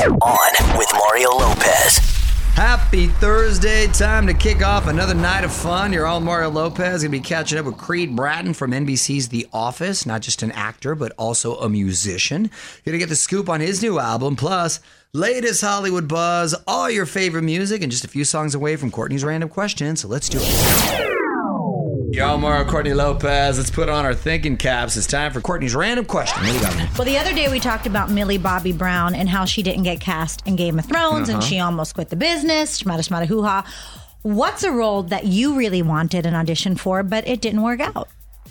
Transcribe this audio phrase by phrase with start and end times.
[0.00, 1.98] On with Mario Lopez.
[2.54, 3.86] Happy Thursday.
[3.88, 5.92] Time to kick off another night of fun.
[5.92, 7.02] You're all Mario Lopez.
[7.02, 10.06] Gonna be catching up with Creed Bratton from NBC's The Office.
[10.06, 12.50] Not just an actor, but also a musician.
[12.86, 14.80] Gonna get the scoop on his new album, plus
[15.12, 19.22] latest Hollywood buzz, all your favorite music, and just a few songs away from Courtney's
[19.22, 19.96] random question.
[19.96, 21.09] So let's do it.
[22.12, 23.56] Yo, Mario Courtney Lopez.
[23.56, 24.96] Let's put on our thinking caps.
[24.96, 26.42] It's time for Courtney's random question.
[26.42, 26.88] What do you got, man?
[26.98, 30.00] Well, the other day we talked about Millie Bobby Brown and how she didn't get
[30.00, 32.82] cast in Game of Thrones and she almost quit the business.
[32.82, 33.64] Shmata shmata hoo ha.
[34.22, 38.08] What's a role that you really wanted an audition for, but it didn't work out?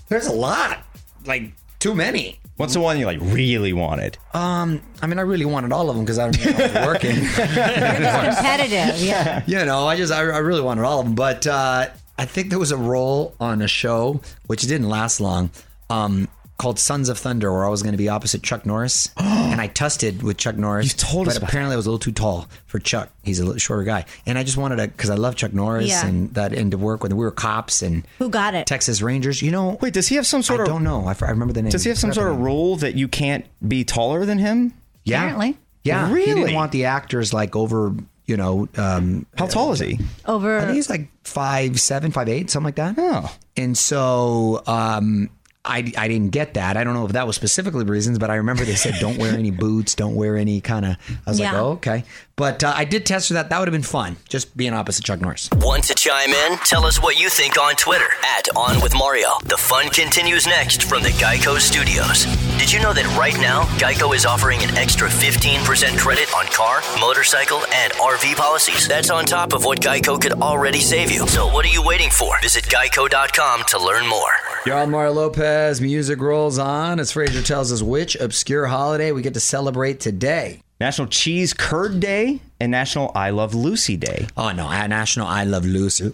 [0.08, 0.80] There's a lot.
[1.26, 2.40] Like, too many.
[2.56, 4.18] What's the one you like really wanted?
[4.34, 6.88] Um, I mean, I really wanted all of them because I, don't know, I was
[6.88, 7.16] working.
[7.16, 9.02] You're just competitive.
[9.02, 9.44] Yeah.
[9.48, 11.88] you know, I just I, I really wanted all of them, but uh,
[12.20, 15.50] I think there was a role on a show which didn't last long,
[15.90, 19.62] um, called Sons of Thunder, where I was going to be opposite Chuck Norris, and
[19.62, 20.88] I tested with Chuck Norris.
[20.88, 23.10] You told but us about apparently I was a little too tall for Chuck.
[23.24, 25.88] He's a little shorter guy, and I just wanted to because I love Chuck Norris
[25.88, 26.06] Yeah.
[26.06, 28.68] and that and to work with we were cops and Who got it?
[28.68, 29.42] Texas Rangers.
[29.42, 30.68] You know, Wait, does he have some sort I of?
[30.70, 31.06] don't know.
[31.06, 31.72] I remember the name.
[31.72, 32.44] Does he have some sort of name.
[32.46, 34.74] rule that you can't be taller than him?
[35.06, 35.20] Yeah.
[35.24, 35.58] Apparently.
[35.86, 36.26] Yeah, really.
[36.26, 36.42] he Really?
[36.42, 37.96] didn't want the actors like over.
[38.30, 40.00] You know, um, How tall is he?
[40.26, 40.60] Over.
[40.60, 42.96] I think he's like five seven, five eight, something like that.
[42.98, 45.32] Oh, And so um,
[45.70, 46.78] I, I didn't get that.
[46.78, 49.18] I don't know if that was specifically the reasons, but I remember they said don't
[49.18, 50.98] wear any boots, don't wear any kind of.
[51.26, 52.04] I was like, oh, okay.
[52.36, 53.50] But uh, I did test for that.
[53.50, 55.50] That would have been fun, just being opposite Chuck Norris.
[55.58, 56.58] Want to chime in?
[56.60, 59.28] Tell us what you think on Twitter at On With Mario.
[59.44, 62.24] The fun continues next from the Geico Studios.
[62.58, 66.82] Did you know that right now, Geico is offering an extra 15% credit on car,
[67.00, 68.88] motorcycle, and RV policies?
[68.88, 71.28] That's on top of what Geico could already save you.
[71.28, 72.40] So what are you waiting for?
[72.42, 74.32] Visit geico.com to learn more.
[74.66, 75.59] You're on Mario Lopez.
[75.60, 80.00] As music rolls on as Fraser tells us which obscure holiday we get to celebrate
[80.00, 80.64] today.
[80.80, 84.28] National Cheese Curd Day and National I Love Lucy Day.
[84.38, 86.14] Oh no, National I Love Lucy.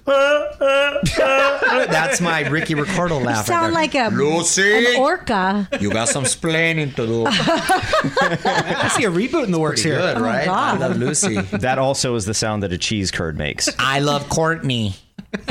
[1.85, 3.37] That's my Ricky Ricardo laugh.
[3.37, 3.81] right sound there.
[3.83, 4.95] like a Lucy.
[4.95, 5.69] an orca.
[5.79, 7.25] you got some splaining to do.
[7.29, 9.99] I see a reboot in the works here.
[9.99, 10.47] Good, oh, right?
[10.47, 11.39] I love Lucy.
[11.39, 13.69] That also is the sound that a cheese curd makes.
[13.77, 14.95] I love Courtney.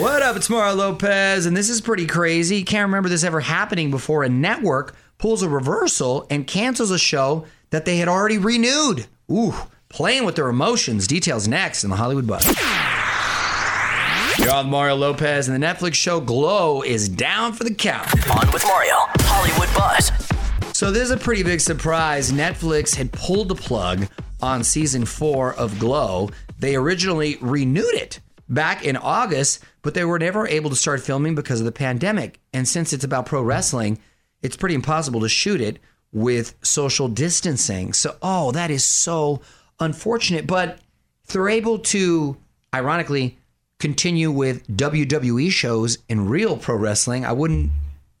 [0.00, 0.34] what up?
[0.34, 2.62] It's Mario Lopez, and this is pretty crazy.
[2.62, 4.24] Can't remember this ever happening before.
[4.24, 9.06] A network pulls a reversal and cancels a show that they had already renewed.
[9.30, 9.52] Ooh,
[9.90, 11.06] playing with their emotions.
[11.06, 12.46] Details next in the Hollywood Buzz.
[14.38, 18.08] You're on Mario Lopez, and the Netflix show Glow is down for the count.
[18.30, 20.10] On with Mario, Hollywood Buzz.
[20.74, 22.32] So this is a pretty big surprise.
[22.32, 24.08] Netflix had pulled the plug
[24.40, 26.30] on season four of Glow.
[26.58, 31.34] They originally renewed it back in August, but they were never able to start filming
[31.34, 32.40] because of the pandemic.
[32.52, 33.98] And since it's about pro wrestling,
[34.42, 35.78] it's pretty impossible to shoot it
[36.12, 37.92] with social distancing.
[37.92, 39.40] So, oh, that is so
[39.78, 40.46] unfortunate.
[40.46, 40.80] But
[41.24, 42.36] if they're able to,
[42.74, 43.38] ironically,
[43.78, 47.70] continue with WWE shows in real pro wrestling, I wouldn't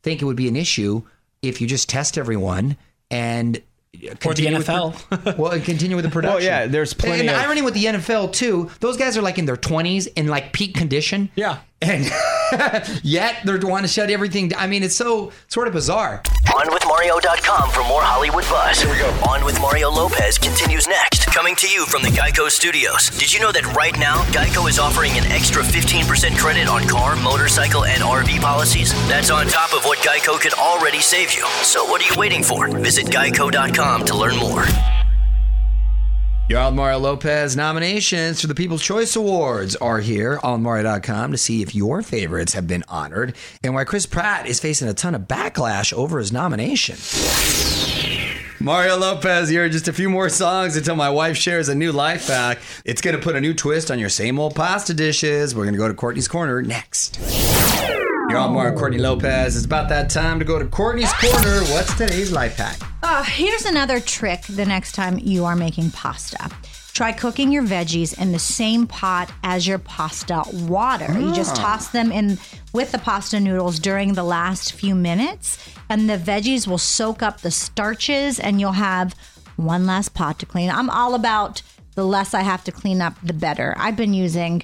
[0.02, 1.02] think it would be an issue
[1.42, 2.76] if you just test everyone
[3.10, 3.60] and
[3.92, 5.36] Or the continue with NFL.
[5.38, 6.36] well, continue with the production.
[6.36, 8.70] Well, yeah, there's plenty And the of- irony with the NFL too.
[8.80, 11.30] Those guys are like in their 20s in like peak condition.
[11.34, 11.58] Yeah.
[11.82, 12.04] And
[13.02, 14.48] yet they're wanting to shut everything.
[14.48, 14.60] down.
[14.60, 16.22] I mean, it's so sort of bizarre.
[16.46, 18.80] OnWithMario.com for more Hollywood buzz.
[18.80, 19.08] Here we go.
[19.28, 21.26] On with Mario Lopez continues next.
[21.26, 23.08] Coming to you from the Geico Studios.
[23.10, 27.16] Did you know that right now, Geico is offering an extra 15% credit on car,
[27.16, 28.92] motorcycle, and RV policies?
[29.08, 31.46] That's on top of what Geico could already save you.
[31.62, 32.68] So what are you waiting for?
[32.68, 34.64] Visit Geico.com to learn more.
[36.50, 41.62] Your Mario Lopez nominations for the People's Choice Awards are here on Mario.com to see
[41.62, 45.28] if your favorites have been honored and why Chris Pratt is facing a ton of
[45.28, 46.96] backlash over his nomination.
[48.58, 49.68] Mario Lopez here.
[49.68, 52.58] Just a few more songs until my wife shares a new life hack.
[52.84, 55.54] It's going to put a new twist on your same old pasta dishes.
[55.54, 57.20] We're going to go to Courtney's Corner next.
[58.30, 59.56] You're on Mario Courtney Lopez.
[59.56, 61.60] It's about that time to go to Courtney's Corner.
[61.72, 62.78] What's today's life hack?
[63.02, 66.48] Uh, here's another trick the next time you are making pasta.
[66.92, 71.12] Try cooking your veggies in the same pot as your pasta water.
[71.18, 72.38] You just toss them in
[72.72, 77.40] with the pasta noodles during the last few minutes, and the veggies will soak up
[77.40, 79.16] the starches, and you'll have
[79.56, 80.70] one last pot to clean.
[80.70, 81.62] I'm all about
[81.96, 83.74] the less I have to clean up, the better.
[83.76, 84.62] I've been using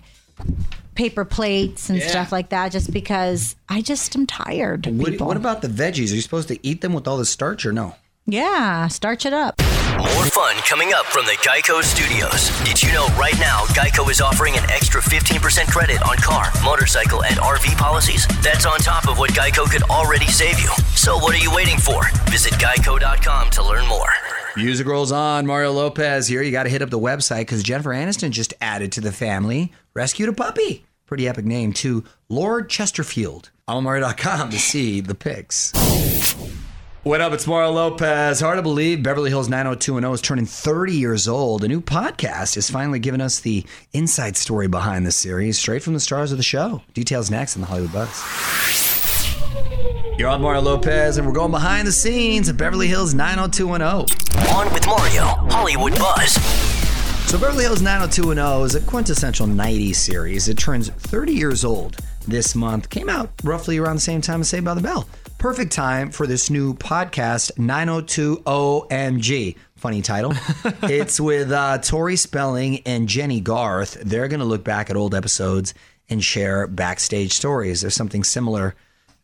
[0.96, 4.86] paper plates and stuff like that just because I just am tired.
[4.86, 6.12] What, what about the veggies?
[6.12, 7.94] Are you supposed to eat them with all the starch or no?
[8.26, 9.54] yeah, starch it up.
[9.96, 12.50] More fun coming up from the Geico Studios.
[12.64, 17.22] Did you know right now Geico is offering an extra 15% credit on car, motorcycle,
[17.22, 18.26] and RV policies?
[18.42, 20.70] That's on top of what Geico could already save you.
[20.96, 22.02] So what are you waiting for?
[22.30, 24.10] Visit geico.com to learn more.
[24.56, 25.46] Music rolls on.
[25.46, 26.42] Mario Lopez here.
[26.42, 29.72] You got to hit up the website because Jennifer Aniston just added to the family,
[29.94, 30.85] rescued a puppy.
[31.06, 33.50] Pretty epic name, to Lord Chesterfield.
[33.68, 35.72] Almario.com to see the pics.
[37.04, 37.32] What up?
[37.32, 38.40] It's Mario Lopez.
[38.40, 41.62] Hard to believe Beverly Hills 90210 is turning 30 years old.
[41.62, 45.94] A new podcast is finally giving us the inside story behind the series, straight from
[45.94, 46.82] the stars of the show.
[46.92, 49.36] Details next in the Hollywood Buzz.
[50.18, 54.48] You're on Mario Lopez, and we're going behind the scenes at Beverly Hills 90210.
[54.56, 56.65] On with Mario, Hollywood Buzz.
[57.26, 60.48] So, Beverly Hills 90210 is a quintessential 90s series.
[60.48, 61.96] It turns 30 years old
[62.28, 62.88] this month.
[62.88, 65.08] Came out roughly around the same time as Saved by the Bell.
[65.36, 69.56] Perfect time for this new podcast, 9021OMG.
[69.74, 70.34] Funny title.
[70.84, 73.94] it's with uh, Tori Spelling and Jennie Garth.
[74.02, 75.74] They're going to look back at old episodes
[76.08, 77.80] and share backstage stories.
[77.80, 78.76] There's something similar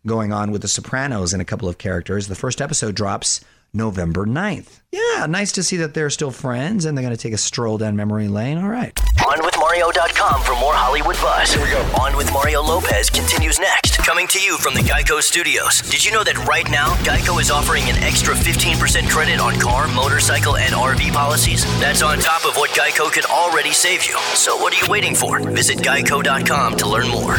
[0.07, 2.27] going on with The Sopranos and a couple of characters.
[2.27, 3.41] The first episode drops
[3.75, 4.81] November 9th.
[4.93, 7.79] Yeah, nice to see that they're still friends and they're going to take a stroll
[7.79, 8.59] down memory lane.
[8.59, 8.95] All right.
[8.95, 11.55] OnWithMario.com for more Hollywood buzz.
[11.55, 11.81] Here we go.
[12.01, 13.97] On with Mario Lopez continues next.
[13.99, 15.81] Coming to you from the Geico Studios.
[15.83, 19.89] Did you know that right now, Geico is offering an extra 15% credit on car,
[19.89, 21.65] motorcycle, and RV policies?
[21.81, 24.19] That's on top of what Geico could already save you.
[24.35, 25.41] So what are you waiting for?
[25.51, 27.39] Visit Geico.com to learn more.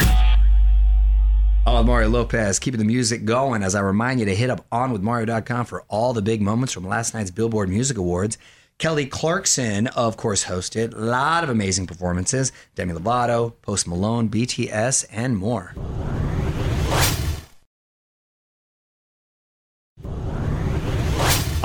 [1.65, 5.65] Oh, Mario Lopez, keeping the music going as I remind you to hit up onwithmario.com
[5.65, 8.38] for all the big moments from last night's Billboard Music Awards.
[8.80, 10.94] Kelly Clarkson, of course, hosted.
[10.94, 12.51] A lot of amazing performances.
[12.75, 15.74] Demi Lovato, Post Malone, BTS, and more.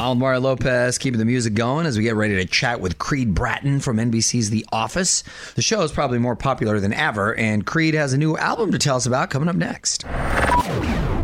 [0.00, 3.34] I'm Mario Lopez, keeping the music going as we get ready to chat with Creed
[3.34, 5.24] Bratton from NBC's The Office.
[5.56, 8.78] The show is probably more popular than ever, and Creed has a new album to
[8.78, 10.04] tell us about coming up next.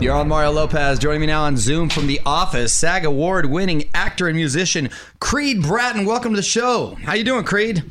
[0.01, 0.99] You're on Mario Lopez.
[0.99, 6.05] Joining me now on Zoom from The Office, SAG Award-winning actor and musician Creed Bratton.
[6.05, 6.97] Welcome to the show.
[7.05, 7.85] How you doing, Creed?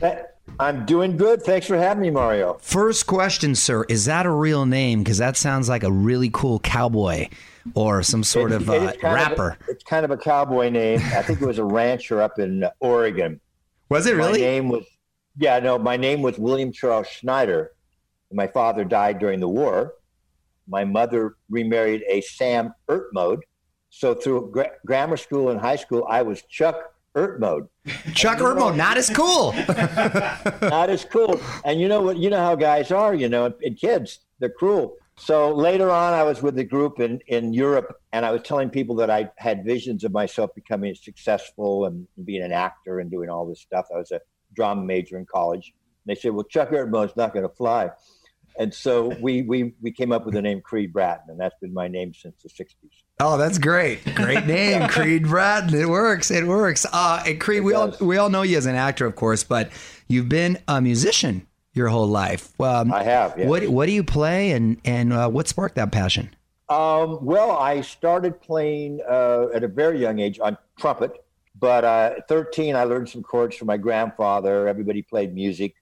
[0.60, 1.44] I'm doing good.
[1.44, 2.58] Thanks for having me, Mario.
[2.62, 3.86] First question, sir.
[3.86, 5.02] Is that a real name?
[5.02, 7.30] Because that sounds like a really cool cowboy
[7.76, 9.58] or some sort It- of uh, kind of a- rapper.
[9.68, 11.00] it's kind of a cowboy name.
[11.00, 13.40] I think it was a rancher up in Oregon.
[13.90, 14.40] Was it really?
[14.42, 14.86] My name was,
[15.38, 17.72] yeah, no, my name was William Charles Schneider.
[18.32, 19.94] My father died during the war.
[20.68, 23.40] My mother remarried a Sam Ertmode.
[23.90, 27.68] So through gra- grammar school and high school, I was Chuck Ertmode.
[28.16, 29.52] Chuck Ermo, not as cool.
[30.68, 31.40] Not as cool.
[31.64, 32.18] And you know what?
[32.18, 33.14] You know how guys are.
[33.14, 34.96] You know, and kids, they're cruel.
[35.16, 38.70] So later on, I was with a group in in Europe, and I was telling
[38.70, 43.30] people that I had visions of myself becoming successful and being an actor and doing
[43.30, 43.86] all this stuff.
[43.94, 44.20] I was a
[44.56, 45.74] drama major in college.
[46.06, 47.92] And they said, "Well, Chuck Ertmo's not going to fly."
[48.58, 51.74] And so we we we came up with the name Creed Bratton, and that's been
[51.74, 52.90] my name since the '60s.
[53.20, 54.04] Oh, that's great.
[54.16, 55.74] Great name, Creed Bratton.
[55.80, 56.32] It works.
[56.32, 56.86] It works.
[56.92, 59.72] Uh, and Creed, we all we all know you as an actor, of course, but
[60.08, 62.60] you've been a musician your whole life.
[62.62, 63.36] Um, I have.
[63.38, 63.48] Yes.
[63.48, 66.36] What what do you play, and and uh, what sparked that passion?
[66.70, 71.24] Um, well, I started playing uh, at a very young age on trumpet,
[71.60, 74.68] but uh, at 13, I learned some chords from my grandfather.
[74.68, 75.76] Everybody played music.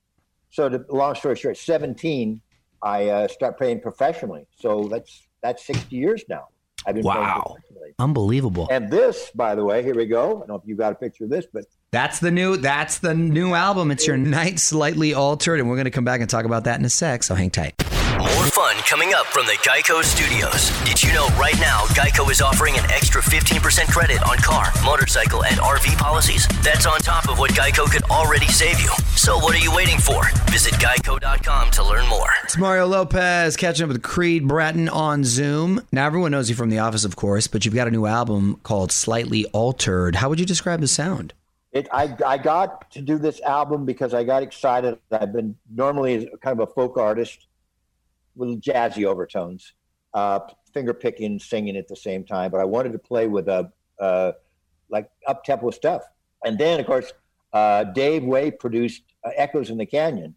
[0.49, 2.41] So, to, long story short, 17,
[2.81, 4.47] I uh, started playing professionally.
[4.57, 6.47] So that's that's 60 years now.
[6.85, 7.57] I've been Wow.
[7.99, 8.67] Unbelievable.
[8.71, 10.23] And this, by the way, here we go.
[10.23, 12.55] I don't know if you got a picture of this, but That's the new.
[12.55, 13.91] That's the new album.
[13.91, 16.79] It's your night slightly altered, and we're going to come back and talk about that
[16.79, 17.21] in a sec.
[17.21, 17.73] So hang tight.
[18.17, 20.71] More fun coming up from the Geico Studios.
[20.85, 25.43] Did you know right now Geico is offering an extra 15% credit on car, motorcycle,
[25.43, 26.47] and RV policies?
[26.61, 28.91] That's on top of what Geico could already save you.
[29.17, 30.23] So what are you waiting for?
[30.49, 32.29] Visit geico.com to learn more.
[32.45, 35.85] It's Mario Lopez catching up with Creed Bratton on Zoom.
[35.91, 38.61] Now everyone knows you from The Office, of course, but you've got a new album
[38.63, 40.15] called Slightly Altered.
[40.15, 41.33] How would you describe the sound?
[41.71, 44.99] It, I, I got to do this album because I got excited.
[45.11, 47.47] I've been normally kind of a folk artist
[48.35, 49.73] with jazzy overtones,
[50.13, 50.39] uh,
[50.73, 52.51] finger picking, singing at the same time.
[52.51, 54.33] But I wanted to play with a uh,
[54.89, 56.03] like up tempo stuff.
[56.43, 57.13] And then, of course,
[57.53, 60.35] uh, Dave Way produced uh, Echoes in the Canyon,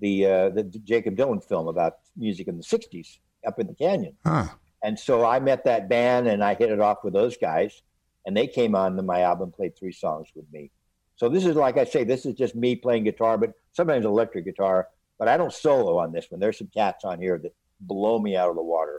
[0.00, 4.14] the uh, the Jakob Dylan film about music in the '60s up in the canyon.
[4.24, 4.46] Huh.
[4.82, 7.82] And so I met that band and I hit it off with those guys.
[8.26, 10.70] And they came on to my album, played three songs with me.
[11.16, 14.44] So this is, like I say, this is just me playing guitar, but sometimes electric
[14.44, 14.88] guitar.
[15.18, 16.40] But I don't solo on this one.
[16.40, 18.96] There's some cats on here that blow me out of the water.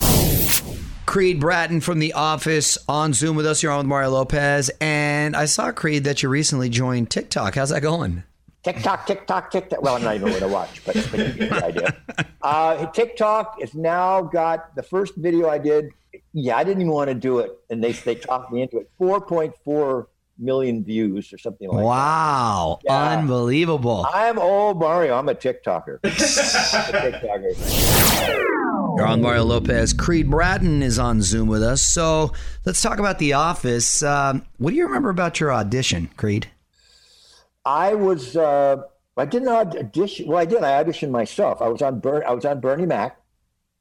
[1.05, 3.62] Creed Bratton from The Office on Zoom with us.
[3.62, 4.72] You're on with Mario Lopez.
[4.79, 7.55] And I saw, Creed, that you recently joined TikTok.
[7.55, 8.24] How's that going?
[8.63, 9.82] TikTok, TikTok, TikTok.
[9.82, 11.96] Well, I'm not even going to watch, but, but you get the idea.
[12.41, 15.91] Uh, TikTok has now got the first video I did.
[16.34, 18.89] Yeah, I didn't even want to do it, and they they talked me into it.
[19.00, 20.07] 4.4
[20.38, 22.79] million views or something like Wow.
[22.84, 23.17] Yeah.
[23.17, 24.05] Unbelievable.
[24.13, 25.17] I'm old Mario.
[25.17, 26.00] I'm a TikToker.
[26.03, 28.45] I'm a TikToker.
[28.98, 29.93] You're on Mario Lopez.
[29.93, 31.81] Creed Bratton is on Zoom with us.
[31.81, 32.31] So
[32.65, 34.01] let's talk about The Office.
[34.03, 36.48] Um, what do you remember about your audition, Creed?
[37.65, 38.38] I was.
[38.38, 38.84] Uh,
[39.17, 40.27] I didn't audition.
[40.27, 40.63] Well, I did.
[40.63, 41.62] I auditioned myself.
[41.62, 43.17] I was on Bern, I was on Bernie Mac,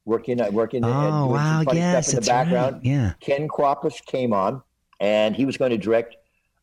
[0.04, 0.84] working uh, working.
[0.84, 2.44] Oh, wow, yes, stuff in the that's right.
[2.50, 2.84] background.
[2.84, 3.12] Yeah.
[3.20, 4.62] Ken Kwapis came on,
[5.00, 6.16] and he was going to direct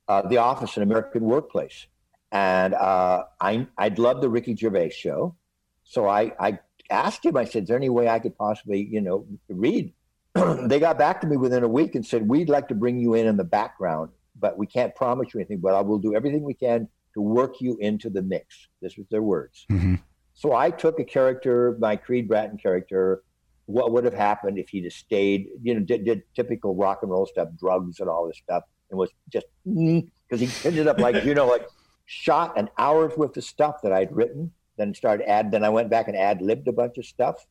[0.08, 1.88] uh, The Office, an American Workplace.
[2.32, 5.36] And uh, I I'd love the Ricky Gervais show,
[5.84, 7.36] so I I asked him.
[7.36, 9.94] I said, "Is there any way I could possibly you know read?"
[10.64, 13.16] they got back to me within a week and said, "We'd like to bring you
[13.16, 15.60] in in the background, but we can't promise you anything.
[15.60, 19.08] But I will do everything we can to work you into the mix." This was
[19.12, 19.66] their words.
[19.70, 20.00] Mhm.
[20.34, 23.24] So I took a character, my Creed Bratton character.
[23.72, 25.48] What would have happened if he'd have stayed?
[25.62, 29.00] You know, did, did typical rock and roll stuff, drugs and all this stuff, and
[29.00, 31.68] was just mm, because he ended up like you know like
[32.06, 35.52] shot an hour's worth of stuff that I'd written, then started add.
[35.52, 37.46] Then I went back and ad libbed a bunch of stuff,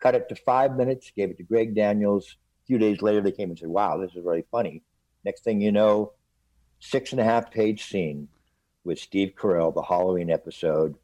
[0.00, 2.36] cut it to five minutes, gave it to Greg Daniels.
[2.64, 4.82] A few days later, they came and said, "Wow, this is really funny."
[5.24, 6.12] Next thing you know,
[6.80, 8.28] six and a half page scene
[8.84, 10.96] with Steve Carell, the Halloween episode.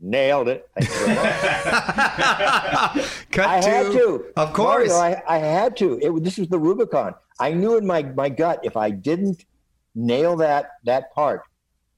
[0.00, 0.68] Nailed it.
[3.30, 3.92] Thank you very much.
[3.92, 4.24] Cut I had to.
[4.36, 4.92] Of course.
[4.92, 5.98] I, I had to.
[6.00, 7.14] It, this was the Rubicon.
[7.38, 9.44] I knew in my, my gut if I didn't
[9.94, 11.42] nail that that part,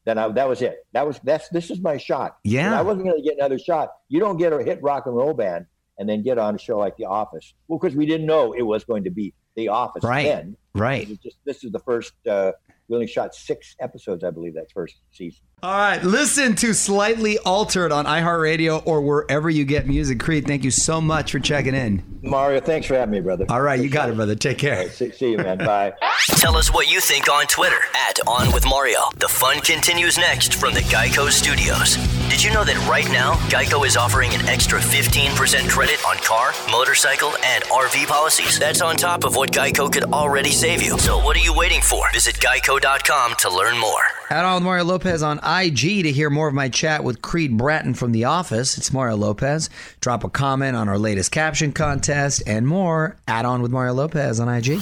[0.04, 0.86] then I, that was it.
[0.92, 2.38] That was that's this is my shot.
[2.44, 2.66] Yeah.
[2.66, 3.90] And I wasn't going to get another shot.
[4.08, 5.66] You don't get a hit rock and roll band
[5.98, 7.54] and then get on a show like The Office.
[7.68, 10.24] Well, because we didn't know it was going to be The Office Right.
[10.26, 10.56] then.
[10.74, 11.06] right.
[11.22, 12.12] Just this is the first.
[12.26, 12.52] Uh,
[12.88, 15.40] we only shot six episodes, I believe, that first season.
[15.62, 16.02] All right.
[16.02, 20.18] Listen to Slightly Altered on iHeartRadio or wherever you get music.
[20.18, 22.02] Creed, thank you so much for checking in.
[22.22, 23.46] Mario, thanks for having me, brother.
[23.48, 23.80] All right.
[23.80, 24.34] You got it, brother.
[24.34, 24.90] Take care.
[24.90, 25.58] See, see you, man.
[25.58, 25.92] Bye.
[26.30, 29.00] Tell us what you think on Twitter at On With Mario.
[29.18, 31.96] The fun continues next from the Geico Studios.
[32.32, 36.54] Did you know that right now, Geico is offering an extra 15% credit on car,
[36.70, 38.58] motorcycle, and RV policies?
[38.58, 40.98] That's on top of what Geico could already save you.
[40.98, 42.10] So what are you waiting for?
[42.10, 44.00] Visit geico.com to learn more.
[44.30, 47.92] Add on Mario Lopez on IG to hear more of my chat with Creed Bratton
[47.92, 48.78] from The Office.
[48.78, 49.68] It's Mario Lopez.
[50.00, 53.18] Drop a comment on our latest caption contest and more.
[53.28, 54.80] Add on with Mario Lopez on IG.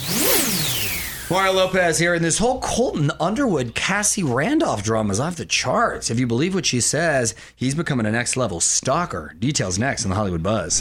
[1.30, 6.10] Mario Lopez here, and this whole Colton Underwood Cassie Randolph drama is off the charts.
[6.10, 9.36] If you believe what she says, he's becoming a next level stalker.
[9.38, 10.80] Details next on the Hollywood Buzz.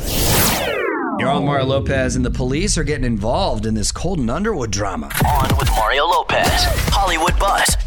[1.20, 5.12] You're on Mario Lopez, and the police are getting involved in this Colton Underwood drama.
[5.24, 6.64] On with Mario Lopez.
[6.90, 7.78] Hollywood Buzz.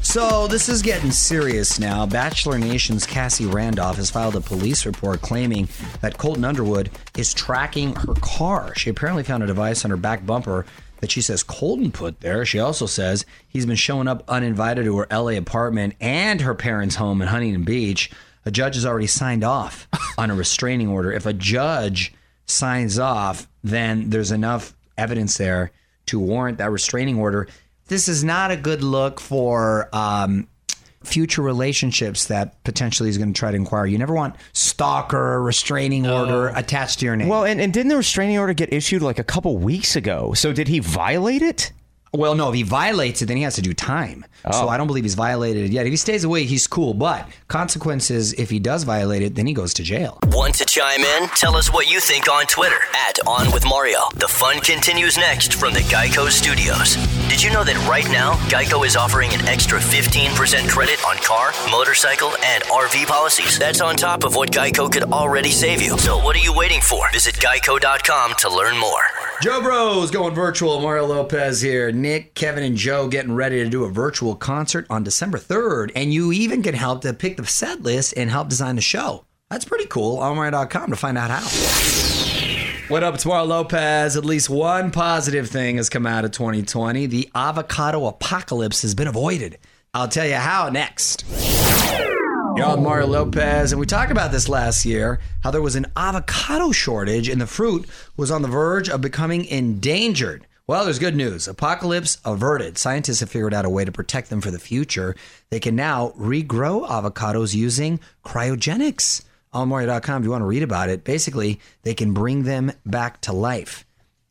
[0.00, 2.06] So this is getting serious now.
[2.06, 5.68] Bachelor Nation's Cassie Randolph has filed a police report claiming
[6.02, 8.74] that Colton Underwood is tracking her car.
[8.76, 10.66] She apparently found a device on her back bumper
[11.00, 12.44] that she says Colton put there.
[12.44, 16.96] She also says he's been showing up uninvited to her LA apartment and her parents'
[16.96, 18.10] home in Huntington Beach.
[18.46, 19.88] A judge has already signed off
[20.18, 21.12] on a restraining order.
[21.12, 22.14] If a judge
[22.46, 25.72] signs off, then there's enough evidence there
[26.06, 27.48] to warrant that restraining order.
[27.88, 30.48] This is not a good look for um,
[31.02, 33.86] future relationships that potentially is going to try to inquire.
[33.86, 37.28] You never want stalker, restraining order attached to your name.
[37.28, 40.34] Well, and, and didn't the restraining order get issued like a couple weeks ago?
[40.34, 41.72] So did he violate it?
[42.12, 44.24] Well, no, if he violates it, then he has to do time.
[44.50, 44.68] So oh.
[44.68, 45.86] I don't believe he's violated it yet.
[45.86, 46.92] If he stays away, he's cool.
[46.92, 50.18] But consequences, if he does violate it, then he goes to jail.
[50.24, 51.28] Want to chime in?
[51.36, 54.08] Tell us what you think on Twitter at On With Mario.
[54.16, 56.96] The fun continues next from the Geico Studios.
[57.30, 61.52] Did you know that right now, Geico is offering an extra 15% credit on car,
[61.70, 63.56] motorcycle, and RV policies?
[63.56, 65.96] That's on top of what Geico could already save you.
[65.96, 67.08] So what are you waiting for?
[67.12, 69.02] Visit geico.com to learn more.
[69.42, 70.80] Jo Bros going virtual.
[70.80, 71.92] Mario Lopez here.
[71.92, 75.92] Nick, Kevin, and Joe getting ready to do a virtual concert on December 3rd.
[75.94, 79.24] And you even can help to pick the set list and help design the show.
[79.50, 80.18] That's pretty cool.
[80.18, 82.19] OnMario.com to find out how.
[82.90, 84.16] What up, Mario Lopez.
[84.16, 87.06] At least one positive thing has come out of 2020.
[87.06, 89.58] The avocado apocalypse has been avoided.
[89.94, 91.24] I'll tell you how next.
[92.56, 96.72] Y'all, Mario Lopez, and we talked about this last year how there was an avocado
[96.72, 100.44] shortage and the fruit was on the verge of becoming endangered.
[100.66, 101.46] Well, there's good news.
[101.46, 102.76] Apocalypse averted.
[102.76, 105.14] Scientists have figured out a way to protect them for the future.
[105.50, 109.22] They can now regrow avocados using cryogenics.
[109.52, 113.20] On Mario.com, if you want to read about it, basically, they can bring them back
[113.22, 113.84] to life.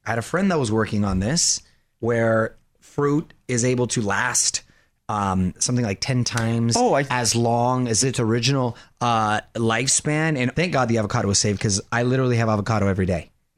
[0.05, 1.61] I had a friend that was working on this
[1.99, 4.61] where fruit is able to last
[5.09, 10.37] um, something like 10 times Oh, I- as long as its original uh, lifespan.
[10.37, 13.31] And thank God the avocado was saved because I literally have avocado every day.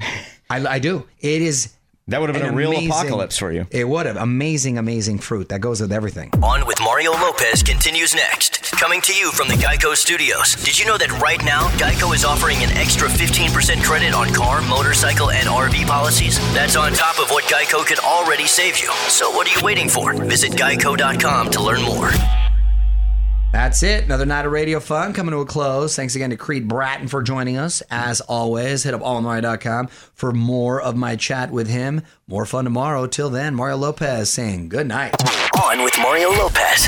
[0.49, 1.07] I, I do.
[1.19, 1.73] It is
[2.11, 3.65] That would have been an a real amazing- apocalypse for you.
[3.71, 4.17] It would have.
[4.17, 5.49] Amazing, amazing fruit.
[5.49, 6.29] That goes with everything.
[6.43, 8.71] On with Mario Lopez continues next.
[8.73, 10.55] Coming to you from the Geico Studios.
[10.55, 14.61] Did you know that right now, Geico is offering an extra 15% credit on car,
[14.61, 16.37] motorcycle, and RV policies?
[16.53, 18.91] That's on top of what Geico could already save you.
[19.07, 20.13] So what are you waiting for?
[20.13, 22.11] Visit geico.com to learn more.
[23.51, 24.05] That's it.
[24.05, 25.95] Another night of radio fun coming to a close.
[25.95, 27.81] Thanks again to Creed Bratton for joining us.
[27.91, 32.01] As always, hit up allmario.com for more of my chat with him.
[32.27, 33.07] More fun tomorrow.
[33.07, 35.15] Till then, Mario Lopez saying good night.
[35.61, 36.87] On with Mario Lopez.